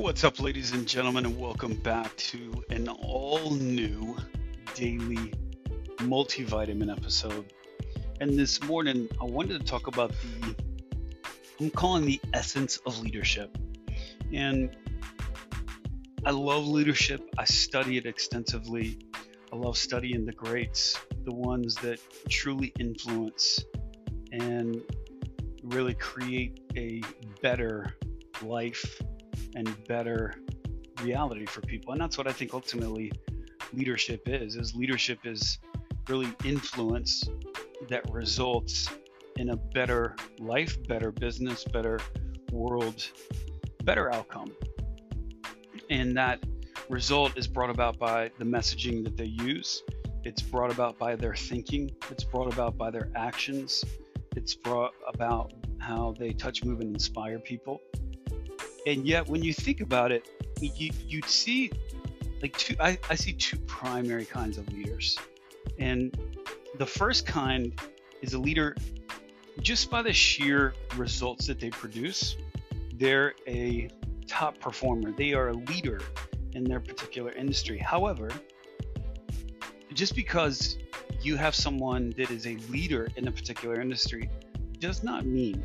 [0.00, 4.16] What's up, ladies and gentlemen, and welcome back to an all new
[4.74, 5.34] daily
[5.98, 7.52] multivitamin episode.
[8.18, 10.56] And this morning, I wanted to talk about the,
[11.60, 13.58] I'm calling the essence of leadership.
[14.32, 14.74] And
[16.24, 19.00] I love leadership, I study it extensively.
[19.52, 23.62] I love studying the greats, the ones that truly influence
[24.32, 24.80] and
[25.62, 27.02] really create a
[27.42, 27.94] better
[28.42, 29.02] life
[29.54, 30.34] and better
[31.02, 31.92] reality for people.
[31.92, 33.12] And that's what I think ultimately
[33.72, 34.56] leadership is.
[34.56, 35.58] Is leadership is
[36.08, 37.28] really influence
[37.88, 38.88] that results
[39.36, 41.98] in a better life, better business, better
[42.52, 43.10] world,
[43.84, 44.52] better outcome.
[45.88, 46.42] And that
[46.88, 49.82] result is brought about by the messaging that they use.
[50.24, 51.90] It's brought about by their thinking.
[52.10, 53.82] It's brought about by their actions.
[54.36, 57.80] It's brought about how they touch, move, and inspire people.
[58.86, 60.28] And yet, when you think about it,
[60.60, 61.70] you you see
[62.42, 62.74] like two.
[62.80, 65.18] I, I see two primary kinds of leaders,
[65.78, 66.16] and
[66.78, 67.78] the first kind
[68.22, 68.76] is a leader
[69.60, 72.36] just by the sheer results that they produce.
[72.94, 73.88] They're a
[74.26, 75.12] top performer.
[75.12, 76.00] They are a leader
[76.54, 77.78] in their particular industry.
[77.78, 78.30] However,
[79.92, 80.78] just because
[81.20, 84.30] you have someone that is a leader in a particular industry
[84.78, 85.62] does not mean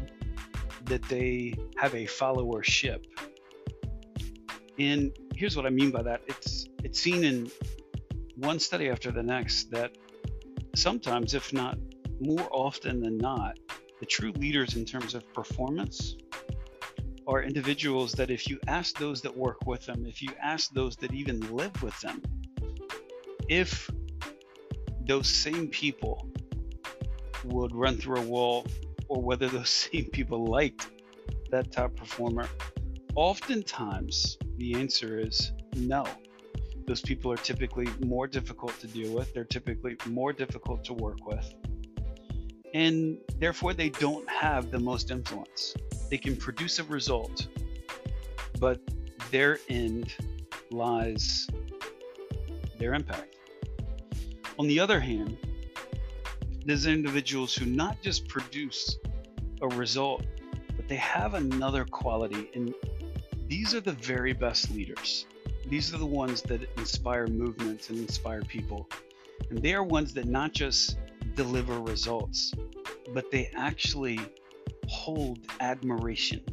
[0.86, 3.04] that they have a followership.
[4.78, 6.22] And here's what I mean by that.
[6.28, 7.50] It's it's seen in
[8.36, 9.98] one study after the next that
[10.76, 11.78] sometimes, if not
[12.20, 13.58] more often than not,
[14.00, 16.16] the true leaders in terms of performance
[17.28, 20.96] are individuals that if you ask those that work with them, if you ask those
[20.98, 22.22] that even live with them,
[23.50, 23.90] if
[25.08, 26.28] those same people
[27.46, 28.66] would run through a wall
[29.08, 30.90] or whether those same people liked
[31.52, 32.48] that top performer,
[33.16, 36.06] oftentimes the answer is no.
[36.88, 41.26] Those people are typically more difficult to deal with, they're typically more difficult to work
[41.26, 41.54] with,
[42.74, 45.74] and therefore they don't have the most influence.
[46.10, 47.48] They can produce a result,
[48.60, 48.80] but
[49.32, 50.14] their end
[50.70, 51.48] lies
[52.78, 53.36] their impact.
[54.60, 55.38] On the other hand,
[56.66, 58.98] there's individuals who not just produce
[59.62, 60.26] a result,
[60.76, 62.50] but they have another quality.
[62.56, 62.74] And
[63.48, 65.28] these are the very best leaders.
[65.70, 68.90] These are the ones that inspire movements and inspire people.
[69.50, 70.98] And they are ones that not just
[71.36, 72.52] deliver results,
[73.14, 74.20] but they actually
[74.88, 76.44] hold admiration.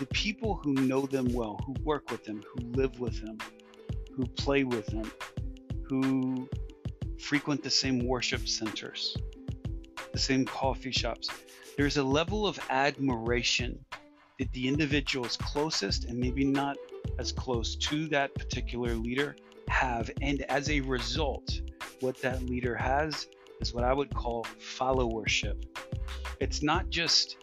[0.00, 3.38] The people who know them well, who work with them, who live with them,
[4.16, 5.10] who play with them,
[5.88, 6.48] who
[7.20, 9.16] frequent the same worship centers,
[10.12, 11.28] the same coffee shops.
[11.76, 13.78] There's a level of admiration
[14.38, 16.76] that the individuals closest and maybe not
[17.18, 19.36] as close to that particular leader
[19.68, 20.10] have.
[20.22, 21.60] And as a result,
[22.00, 23.26] what that leader has
[23.60, 25.64] is what I would call followership.
[26.40, 27.36] It's not just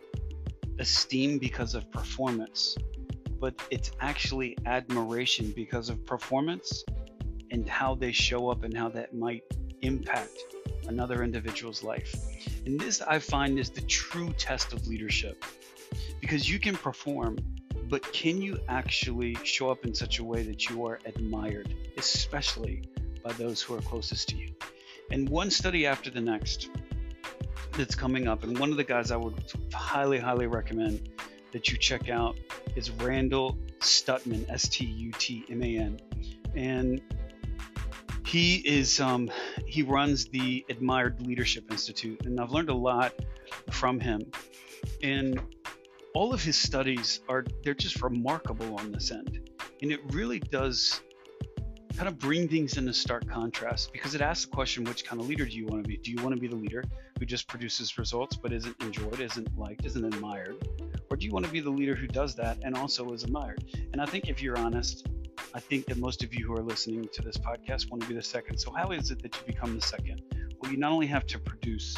[0.80, 2.76] esteem because of performance,
[3.40, 6.84] but it's actually admiration because of performance
[7.52, 9.44] and how they show up and how that might
[9.82, 10.38] impact
[10.88, 12.16] another individual's life.
[12.66, 15.44] And this I find is the true test of leadership
[16.22, 17.38] because you can perform,
[17.90, 22.84] but can you actually show up in such a way that you are admired, especially
[23.24, 24.54] by those who are closest to you?
[25.12, 26.70] And one study after the next
[27.74, 29.36] that's coming up, and one of the guys I would
[29.74, 31.10] highly, highly recommend
[31.52, 32.38] that you check out
[32.76, 36.00] is Randall Stutman, S T U T M A N.
[36.56, 37.02] And
[38.28, 39.32] he is um,
[39.66, 43.14] he runs the Admired Leadership Institute, and I've learned a lot
[43.72, 44.22] from him.
[45.02, 45.40] And
[46.14, 49.50] all of his studies are they're just remarkable on this end,
[49.82, 51.02] and it really does
[51.96, 55.28] kind of bring things into stark contrast because it asks the question which kind of
[55.28, 55.96] leader do you want to be?
[55.96, 56.84] Do you want to be the leader
[57.18, 60.68] who just produces results but isn't enjoyed isn't liked isn't admired?
[61.10, 63.64] Or do you want to be the leader who does that and also is admired?
[63.94, 65.08] And i think if you're honest
[65.58, 68.14] I think that most of you who are listening to this podcast want to be
[68.14, 68.60] the second.
[68.60, 70.22] So, how is it that you become the second?
[70.62, 71.98] Well, you not only have to produce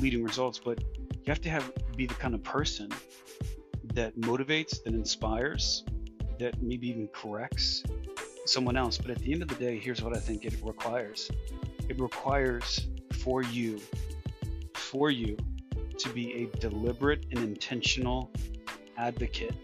[0.00, 0.82] leading results, but
[1.12, 2.90] you have to have be the kind of person
[3.94, 5.84] that motivates, that inspires,
[6.40, 7.84] that maybe even corrects
[8.44, 8.98] someone else.
[8.98, 11.30] But at the end of the day, here's what I think it requires
[11.88, 13.78] it requires for you,
[14.74, 15.36] for you
[15.96, 18.32] to be a deliberate and intentional
[18.96, 19.54] advocate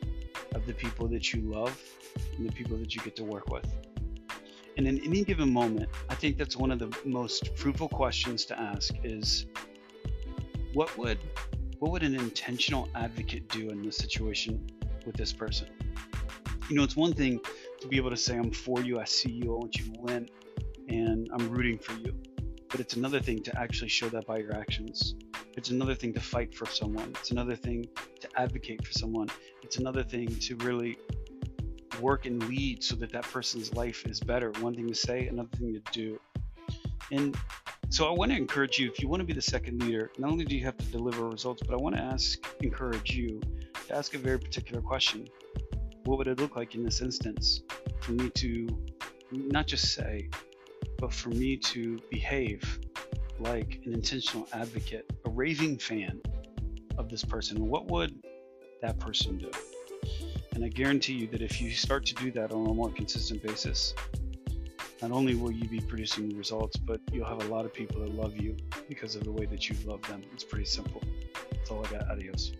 [0.54, 1.76] of the people that you love
[2.36, 3.66] and the people that you get to work with.
[4.76, 8.58] And in any given moment, I think that's one of the most fruitful questions to
[8.58, 9.46] ask is
[10.72, 11.18] what would
[11.78, 14.66] what would an intentional advocate do in this situation
[15.04, 15.68] with this person?
[16.68, 17.40] You know, it's one thing
[17.80, 20.00] to be able to say, I'm for you, I see you, I want you to
[20.00, 20.28] win,
[20.88, 22.14] and I'm rooting for you.
[22.70, 25.14] But it's another thing to actually show that by your actions.
[25.56, 27.10] It's another thing to fight for someone.
[27.20, 27.86] It's another thing
[28.20, 29.28] to advocate for someone.
[29.62, 30.98] It's another thing to really
[32.04, 34.52] work and lead so that that person's life is better.
[34.60, 36.20] One thing to say, another thing to do.
[37.10, 37.34] And
[37.88, 40.30] so I want to encourage you if you want to be the second leader, not
[40.30, 43.40] only do you have to deliver results, but I want to ask, encourage you
[43.88, 45.26] to ask a very particular question.
[46.04, 47.62] What would it look like in this instance
[48.00, 48.68] for me to
[49.32, 50.28] not just say,
[50.98, 52.80] but for me to behave
[53.38, 56.20] like an intentional advocate, a raving fan
[56.98, 57.66] of this person?
[57.66, 58.22] What would
[58.82, 59.50] that person do?
[60.54, 63.42] And I guarantee you that if you start to do that on a more consistent
[63.42, 63.92] basis,
[65.02, 68.14] not only will you be producing results, but you'll have a lot of people that
[68.14, 68.56] love you
[68.88, 70.22] because of the way that you love them.
[70.32, 71.02] It's pretty simple.
[71.50, 72.08] That's all I got.
[72.08, 72.52] Adios.